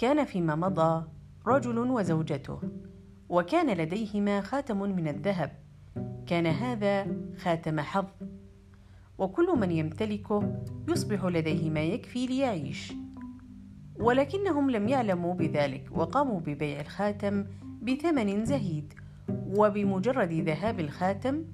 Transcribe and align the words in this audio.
كان 0.00 0.24
فيما 0.24 0.54
مضى 0.54 1.04
رجل 1.46 1.78
وزوجته 1.78 2.60
وكان 3.28 3.76
لديهما 3.76 4.40
خاتم 4.40 4.78
من 4.82 5.08
الذهب. 5.08 5.52
كان 6.26 6.46
هذا 6.46 7.06
خاتم 7.36 7.80
حظ. 7.80 8.06
وكل 9.18 9.58
من 9.58 9.70
يمتلكه 9.70 10.62
يصبح 10.88 11.24
لديه 11.24 11.70
ما 11.70 11.80
يكفي 11.80 12.26
ليعيش. 12.26 12.92
ولكنهم 13.98 14.70
لم 14.70 14.88
يعلموا 14.88 15.34
بذلك 15.34 15.88
وقاموا 15.92 16.40
ببيع 16.40 16.80
الخاتم 16.80 17.44
بثمن 17.82 18.44
زهيد. 18.44 18.94
وبمجرد 19.28 20.32
ذهاب 20.32 20.80
الخاتم 20.80 21.44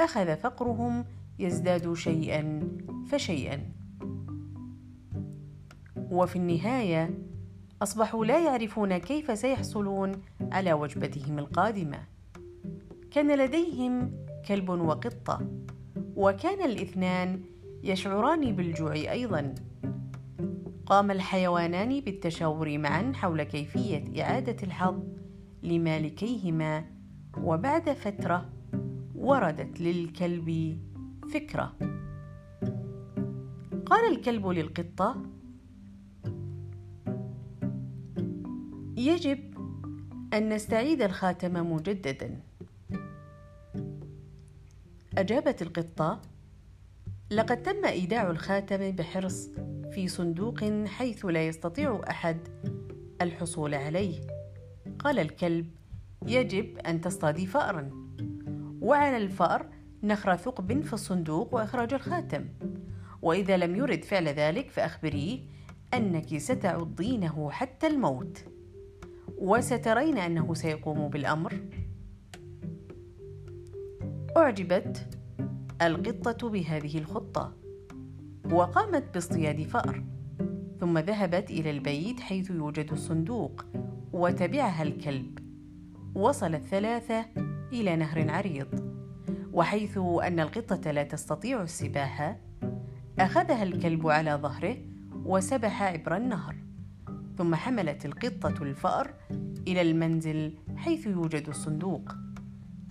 أخذ 0.00 0.36
فقرهم 0.36 1.04
يزداد 1.38 1.92
شيئا 1.92 2.68
فشيئا. 3.10 3.60
وفي 6.10 6.36
النهاية 6.36 7.28
أصبحوا 7.82 8.24
لا 8.24 8.44
يعرفون 8.44 8.98
كيف 8.98 9.38
سيحصلون 9.38 10.12
على 10.52 10.72
وجبتهم 10.72 11.38
القادمة. 11.38 11.98
كان 13.10 13.38
لديهم 13.38 14.12
كلب 14.48 14.68
وقطة 14.68 15.50
وكان 16.16 16.70
الاثنان 16.70 17.40
يشعران 17.82 18.56
بالجوع 18.56 18.92
أيضا. 18.92 19.54
قام 20.86 21.10
الحيوانان 21.10 22.00
بالتشاور 22.00 22.78
معا 22.78 23.12
حول 23.14 23.42
كيفية 23.42 24.22
إعادة 24.22 24.56
الحظ 24.62 25.02
لمالكيهما 25.62 26.84
وبعد 27.42 27.92
فترة 27.92 28.50
وردت 29.14 29.80
للكلب 29.80 30.78
فكرة. 31.34 31.72
قال 33.86 34.12
الكلب 34.12 34.46
للقطة 34.46 35.22
يجب 38.98 39.38
أن 40.34 40.48
نستعيد 40.48 41.02
الخاتم 41.02 41.72
مجددا. 41.72 42.40
أجابت 45.18 45.62
القطة 45.62 46.22
لقد 47.30 47.62
تم 47.62 47.84
إيداع 47.84 48.30
الخاتم 48.30 48.90
بحرص 48.90 49.48
في 49.92 50.08
صندوق 50.08 50.84
حيث 50.86 51.26
لا 51.26 51.46
يستطيع 51.46 52.00
أحد 52.10 52.38
الحصول 53.22 53.74
عليه. 53.74 54.20
قال 54.98 55.18
الكلب 55.18 55.70
يجب 56.26 56.78
أن 56.78 57.00
تصطادي 57.00 57.46
فارا. 57.46 57.90
وعلى 58.80 59.16
الفأر 59.16 59.66
نخر 60.02 60.36
ثقب 60.36 60.80
في 60.80 60.92
الصندوق 60.92 61.54
وإخراج 61.54 61.94
الخاتم. 61.94 62.48
وإذا 63.22 63.56
لم 63.56 63.76
يرد 63.76 64.04
فعل 64.04 64.28
ذلك 64.28 64.70
فأخبريه 64.70 65.40
أنك 65.94 66.38
ستعضينه 66.38 67.50
حتى 67.50 67.86
الموت. 67.86 68.57
وسترين 69.40 70.18
أنه 70.18 70.54
سيقوم 70.54 71.08
بالأمر. 71.08 71.60
أعجبت 74.36 75.06
القطة 75.82 76.48
بهذه 76.48 76.98
الخطة 76.98 77.56
وقامت 78.52 79.14
باصطياد 79.14 79.62
فأر 79.62 80.04
ثم 80.80 80.98
ذهبت 80.98 81.50
إلى 81.50 81.70
البيت 81.70 82.20
حيث 82.20 82.50
يوجد 82.50 82.92
الصندوق 82.92 83.64
وتبعها 84.12 84.82
الكلب. 84.82 85.38
وصل 86.14 86.54
الثلاثة 86.54 87.26
إلى 87.72 87.96
نهر 87.96 88.30
عريض 88.30 88.98
وحيث 89.52 89.98
أن 89.98 90.40
القطة 90.40 90.90
لا 90.90 91.02
تستطيع 91.02 91.62
السباحة 91.62 92.40
أخذها 93.18 93.62
الكلب 93.62 94.08
على 94.08 94.34
ظهره 94.34 94.76
وسبح 95.24 95.82
عبر 95.82 96.16
النهر. 96.16 96.57
ثم 97.38 97.54
حملت 97.54 98.06
القطة 98.06 98.62
الفأر 98.62 99.14
إلى 99.68 99.82
المنزل 99.82 100.54
حيث 100.76 101.06
يوجد 101.06 101.48
الصندوق. 101.48 102.12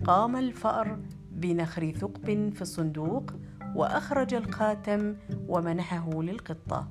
قام 0.04 0.36
الفأر 0.36 1.00
بنخر 1.32 1.92
ثقب 1.92 2.52
في 2.54 2.62
الصندوق 2.62 3.32
وأخرج 3.74 4.34
الخاتم 4.34 5.16
ومنحه 5.48 6.22
للقطة. 6.22 6.88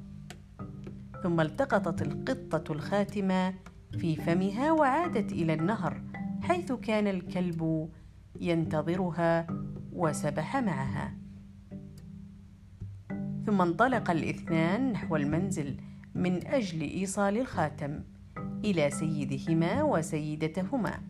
ثم 1.24 1.42
التقطت 1.42 2.02
القطة 2.02 2.72
الخاتم 2.72 3.52
في 3.98 4.16
فمها 4.16 4.72
وعادت 4.72 5.32
إلى 5.32 5.54
النهر 5.54 6.02
حيث 6.42 6.72
كان 6.72 7.08
الكلب 7.08 7.90
ينتظرها 8.42 9.48
وسبح 9.94 10.58
معها. 10.58 11.14
ثم 13.46 13.62
انطلق 13.62 14.12
الاثنان 14.12 14.92
نحو 14.92 15.16
المنزل 15.16 15.78
من 16.18 16.48
أجل 16.48 16.82
إيصال 16.82 17.38
الخاتم 17.38 18.04
إلى 18.66 18.90
سيدهما 18.90 19.84
وسيدتهما. 19.84 21.02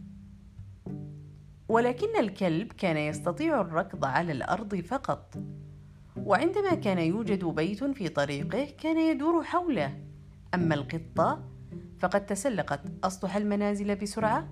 ولكن 1.69 2.07
الكلب 2.19 2.71
كان 2.71 2.97
يستطيع 2.97 3.61
الركض 3.61 4.05
على 4.05 4.31
الأرض 4.31 4.75
فقط. 4.75 5.35
وعندما 6.17 6.75
كان 6.75 6.97
يوجد 6.97 7.45
بيت 7.45 7.83
في 7.83 8.09
طريقه 8.09 8.67
كان 8.79 8.97
يدور 8.97 9.43
حوله. 9.43 9.97
أما 10.53 10.75
القطة 10.75 11.43
فقد 11.99 12.25
تسلقت 12.25 12.81
أسطح 13.03 13.35
المنازل 13.35 13.95
بسرعة 13.95 14.47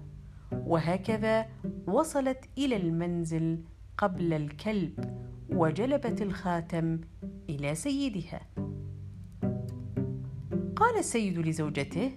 وهكذا 0.51 1.45
وصلت 1.87 2.45
إلى 2.57 2.75
المنزل 2.75 3.59
قبل 3.97 4.33
الكلب 4.33 5.15
وجلبت 5.49 6.21
الخاتم 6.21 7.01
إلى 7.49 7.75
سيدها. 7.75 8.41
قال 10.75 10.97
السيد 10.99 11.39
لزوجته 11.39 12.11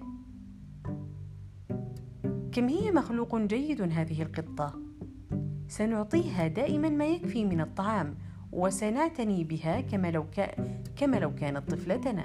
كم 2.52 2.68
هي 2.68 2.90
مخلوق 2.90 3.36
جيد 3.36 3.82
هذه 3.82 4.22
القطة؟ 4.22 4.80
سنعطيها 5.68 6.46
دائما 6.46 6.88
ما 6.88 7.06
يكفي 7.06 7.44
من 7.44 7.60
الطعام 7.60 8.14
وسنعتني 8.52 9.44
بها 9.44 9.80
كما 9.80 10.10
لو, 10.10 10.30
كان 10.30 10.82
كما 10.96 11.16
لو 11.16 11.34
كانت 11.34 11.70
طفلتنا. 11.70 12.24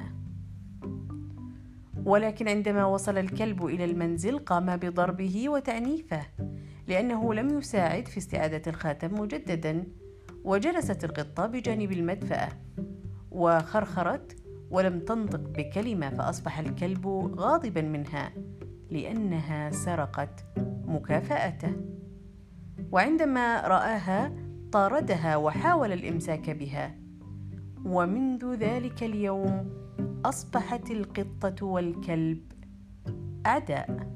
ولكن 2.05 2.47
عندما 2.47 2.85
وصل 2.85 3.17
الكلب 3.17 3.65
إلى 3.65 3.85
المنزل 3.85 4.39
قام 4.39 4.77
بضربه 4.77 5.49
وتعنيفه 5.49 6.25
لأنه 6.87 7.33
لم 7.33 7.57
يساعد 7.57 8.07
في 8.07 8.17
استعادة 8.17 8.61
الخاتم 8.67 9.19
مجددا 9.19 9.83
وجلست 10.43 11.03
القطة 11.03 11.45
بجانب 11.45 11.91
المدفأة 11.91 12.49
وخرخرت 13.31 14.42
ولم 14.71 14.99
تنطق 14.99 15.39
بكلمة 15.39 16.09
فأصبح 16.09 16.59
الكلب 16.59 17.07
غاضبا 17.37 17.81
منها 17.81 18.31
لأنها 18.91 19.69
سرقت 19.71 20.45
مكافأته. 20.85 21.75
وعندما 22.91 23.67
رآها 23.67 24.35
طاردها 24.71 25.35
وحاول 25.35 25.91
الإمساك 25.91 26.49
بها. 26.49 26.95
ومنذ 27.85 28.55
ذلك 28.55 29.03
اليوم 29.03 29.69
أصبحت 30.25 30.91
القطة 30.91 31.65
والكلب 31.65 32.51
أعداء. 33.45 34.12